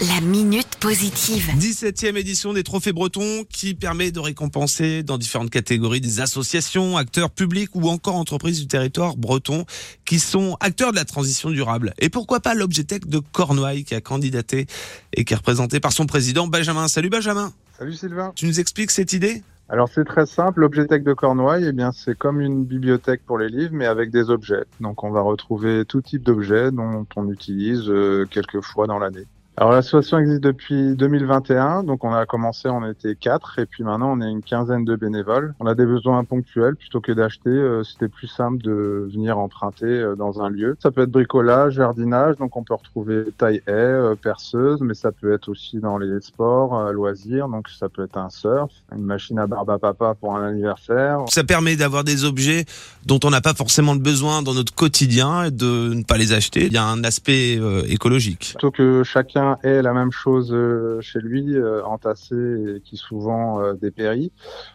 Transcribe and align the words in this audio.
La 0.00 0.20
minute 0.20 0.76
positive. 0.78 1.50
17e 1.58 2.16
édition 2.16 2.52
des 2.52 2.62
Trophées 2.62 2.92
Bretons 2.92 3.42
qui 3.50 3.74
permet 3.74 4.12
de 4.12 4.20
récompenser 4.20 5.02
dans 5.02 5.18
différentes 5.18 5.50
catégories 5.50 6.00
des 6.00 6.20
associations, 6.20 6.96
acteurs 6.96 7.30
publics 7.30 7.70
ou 7.74 7.88
encore 7.88 8.14
entreprises 8.14 8.60
du 8.60 8.68
territoire 8.68 9.16
breton 9.16 9.64
qui 10.04 10.20
sont 10.20 10.56
acteurs 10.60 10.92
de 10.92 10.96
la 10.96 11.04
transition 11.04 11.50
durable. 11.50 11.94
Et 11.98 12.10
pourquoi 12.10 12.38
pas 12.38 12.54
l'Objetec 12.54 13.08
de 13.08 13.18
Cornouailles 13.18 13.82
qui 13.82 13.96
a 13.96 14.00
candidaté 14.00 14.66
et 15.14 15.24
qui 15.24 15.32
est 15.32 15.36
représenté 15.36 15.80
par 15.80 15.90
son 15.90 16.06
président 16.06 16.46
Benjamin. 16.46 16.86
Salut 16.86 17.10
Benjamin. 17.10 17.52
Salut 17.76 17.94
Sylvain. 17.94 18.30
Tu 18.36 18.46
nous 18.46 18.60
expliques 18.60 18.92
cette 18.92 19.12
idée? 19.12 19.42
Alors 19.68 19.88
c'est 19.92 20.04
très 20.04 20.26
simple, 20.26 20.60
l'Objetec 20.60 21.02
de 21.02 21.12
Cornouailles, 21.12 21.66
eh 21.66 21.72
bien 21.72 21.90
c'est 21.90 22.16
comme 22.16 22.40
une 22.40 22.64
bibliothèque 22.64 23.22
pour 23.26 23.36
les 23.36 23.48
livres, 23.48 23.74
mais 23.74 23.86
avec 23.86 24.12
des 24.12 24.30
objets. 24.30 24.64
Donc 24.80 25.02
on 25.02 25.10
va 25.10 25.22
retrouver 25.22 25.84
tout 25.84 26.02
type 26.02 26.22
d'objets 26.22 26.70
dont 26.70 27.04
on 27.16 27.28
utilise 27.32 27.88
euh, 27.88 28.26
quelques 28.30 28.60
fois 28.60 28.86
dans 28.86 29.00
l'année. 29.00 29.26
Alors 29.60 29.72
l'association 29.72 30.18
existe 30.18 30.40
depuis 30.40 30.94
2021, 30.94 31.82
donc 31.82 32.04
on 32.04 32.14
a 32.14 32.26
commencé, 32.26 32.68
on 32.68 32.88
était 32.88 33.16
quatre, 33.16 33.58
et 33.58 33.66
puis 33.66 33.82
maintenant 33.82 34.16
on 34.16 34.20
est 34.20 34.30
une 34.30 34.40
quinzaine 34.40 34.84
de 34.84 34.94
bénévoles. 34.94 35.52
On 35.58 35.66
a 35.66 35.74
des 35.74 35.84
besoins 35.84 36.22
ponctuels 36.22 36.76
plutôt 36.76 37.00
que 37.00 37.10
d'acheter. 37.10 37.50
Euh, 37.50 37.82
c'était 37.82 38.06
plus 38.06 38.28
simple 38.28 38.62
de 38.62 39.08
venir 39.12 39.36
emprunter 39.36 39.84
euh, 39.84 40.14
dans 40.14 40.40
un 40.40 40.48
lieu. 40.48 40.76
Ça 40.80 40.92
peut 40.92 41.02
être 41.02 41.10
bricolage, 41.10 41.72
jardinage, 41.72 42.36
donc 42.36 42.56
on 42.56 42.62
peut 42.62 42.74
retrouver 42.74 43.24
taille 43.36 43.60
haie, 43.66 43.72
euh, 43.72 44.14
perceuse, 44.14 44.80
mais 44.80 44.94
ça 44.94 45.10
peut 45.10 45.32
être 45.32 45.48
aussi 45.48 45.80
dans 45.80 45.98
les 45.98 46.20
sports, 46.20 46.92
loisirs, 46.92 47.48
donc 47.48 47.68
ça 47.68 47.88
peut 47.88 48.04
être 48.04 48.16
un 48.16 48.30
surf, 48.30 48.70
une 48.94 49.02
machine 49.02 49.40
à 49.40 49.48
barbe 49.48 49.70
à 49.70 49.78
papa 49.80 50.14
pour 50.14 50.36
un 50.36 50.50
anniversaire. 50.50 51.24
Ça 51.30 51.42
permet 51.42 51.74
d'avoir 51.74 52.04
des 52.04 52.24
objets 52.24 52.64
dont 53.06 53.18
on 53.24 53.30
n'a 53.30 53.40
pas 53.40 53.54
forcément 53.54 53.94
le 53.94 54.00
besoin 54.00 54.42
dans 54.42 54.54
notre 54.54 54.72
quotidien 54.72 55.46
et 55.46 55.50
de 55.50 55.94
ne 55.94 56.04
pas 56.04 56.16
les 56.16 56.32
acheter. 56.32 56.66
Il 56.66 56.72
y 56.72 56.78
a 56.78 56.84
un 56.84 57.02
aspect 57.02 57.58
écologique. 57.88 58.50
Plutôt 58.56 58.70
que 58.70 59.02
chacun 59.02 59.47
est 59.62 59.82
la 59.82 59.92
même 59.92 60.12
chose 60.12 60.50
euh, 60.52 61.00
chez 61.00 61.20
lui, 61.20 61.56
euh, 61.56 61.84
entassé 61.84 62.34
et 62.34 62.80
qui 62.80 62.96
souvent 62.96 63.60
euh, 63.60 63.74
dépérit. 63.74 64.32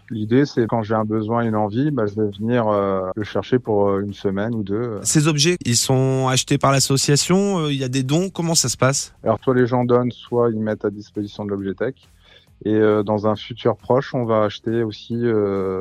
L'idée, 0.10 0.46
c'est 0.46 0.68
quand 0.68 0.84
j'ai 0.84 0.96
un 0.96 1.06
besoin, 1.06 1.42
une 1.42 1.56
envie, 1.56 1.92
bah, 1.92 2.06
je 2.06 2.16
vais 2.16 2.30
venir 2.30 2.66
le 3.16 3.24
chercher 3.24 3.60
pour 3.60 4.00
une 4.00 4.14
semaine 4.14 4.54
ou 4.56 4.64
deux. 4.64 5.00
Ces 5.04 5.28
objets, 5.28 5.58
ils 5.66 5.76
sont 5.76 6.28
achetés 6.28 6.58
par 6.58 6.72
l'association. 6.72 7.68
Il 7.68 7.78
y 7.78 7.84
a 7.84 7.90
des 7.90 8.04
dons. 8.04 8.30
Comment 8.30 8.56
ça 8.56 8.70
se 8.70 8.78
passe? 8.78 9.14
Alors, 9.24 9.40
soit 9.44 9.56
les 9.56 9.68
gens 9.68 9.84
donnent, 9.84 10.12
soit 10.12 10.50
ils 10.52 10.60
mettent 10.60 10.86
à 10.86 10.90
disposition 10.90 11.46
de 11.46 11.50
l'Objetech. 11.52 12.10
Et 12.66 12.80
dans 13.06 13.28
un 13.28 13.36
futur 13.36 13.76
proche, 13.76 14.14
on 14.14 14.24
va 14.24 14.44
acheter 14.44 14.84
aussi, 14.84 15.22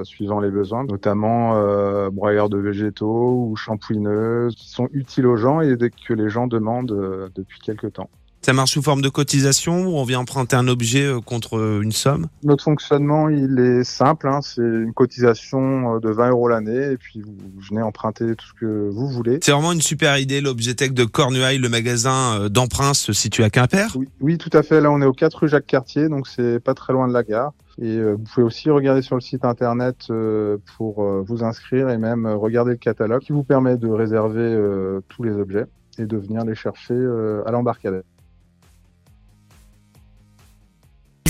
suivant 0.03 0.41
les 0.41 0.51
besoins, 0.51 0.85
notamment 0.85 1.55
euh, 1.57 2.11
broyeurs 2.11 2.49
de 2.49 2.59
végétaux 2.59 3.47
ou 3.49 3.57
shampouineuses, 3.57 4.55
qui 4.57 4.69
sont 4.69 4.89
utiles 4.93 5.27
aux 5.27 5.37
gens 5.37 5.61
et 5.61 5.77
que 5.77 6.15
les 6.15 6.29
gens 6.29 6.47
demandent 6.47 7.31
depuis 7.35 7.61
quelques 7.61 7.93
temps. 7.93 8.11
Ça 8.45 8.53
marche 8.53 8.73
sous 8.73 8.83
forme 8.83 9.03
de 9.03 9.09
cotisation 9.09 9.87
ou 9.87 9.99
on 9.99 10.03
vient 10.03 10.19
emprunter 10.19 10.57
un 10.57 10.67
objet 10.67 11.05
euh, 11.05 11.21
contre 11.21 11.59
euh, 11.59 11.81
une 11.81 11.93
somme? 11.93 12.27
Notre 12.43 12.65
fonctionnement, 12.65 13.29
il 13.29 13.57
est 13.61 13.85
simple. 13.85 14.27
Hein, 14.27 14.41
c'est 14.43 14.63
une 14.63 14.93
cotisation 14.93 15.95
euh, 15.95 16.01
de 16.01 16.11
20 16.11 16.31
euros 16.31 16.49
l'année 16.49 16.91
et 16.91 16.97
puis 16.97 17.23
vous 17.23 17.37
venez 17.71 17.83
emprunter 17.83 18.35
tout 18.35 18.45
ce 18.45 18.55
que 18.55 18.89
vous 18.91 19.07
voulez. 19.07 19.39
C'est 19.43 19.53
vraiment 19.53 19.71
une 19.71 19.81
super 19.81 20.19
idée, 20.19 20.41
l'Objetech 20.41 20.93
de 20.93 21.05
Cornuailles, 21.05 21.59
le 21.59 21.69
magasin 21.69 22.49
d'emprunt 22.49 22.95
se 22.95 23.13
situe 23.13 23.45
à 23.45 23.51
Quimper? 23.51 23.95
Oui, 23.95 24.09
oui, 24.21 24.39
tout 24.39 24.51
à 24.55 24.65
fait. 24.65 24.81
Là, 24.81 24.91
on 24.91 25.01
est 25.01 25.07
au 25.07 25.13
4 25.13 25.35
rue 25.43 25.49
Jacques-Cartier, 25.49 26.09
donc 26.09 26.27
c'est 26.27 26.59
pas 26.59 26.75
très 26.75 26.93
loin 26.93 27.07
de 27.07 27.13
la 27.13 27.23
gare. 27.23 27.53
Et 27.81 28.03
vous 28.03 28.19
pouvez 28.19 28.45
aussi 28.45 28.71
regarder 28.71 29.03
sur 29.03 29.15
le 29.15 29.21
site 29.21 29.45
internet 29.45 30.09
pour 30.77 31.03
vous 31.23 31.45
inscrire 31.45 31.89
et 31.91 31.97
même 31.97 32.27
regarder 32.27 32.73
le 32.73 32.77
catalogue 32.77 33.23
qui 33.23 33.33
vous 33.33 33.45
permet 33.45 33.77
de 33.77 33.89
réserver 33.89 34.59
tous 35.09 35.23
les 35.23 35.33
objets 35.33 35.67
et 35.99 36.07
de 36.07 36.17
venir 36.17 36.45
les 36.45 36.55
chercher 36.55 36.95
à 37.47 37.51
l'embarcadère. 37.51 38.03